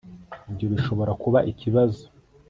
[0.49, 2.03] ibyo bishobora kuba ikibazo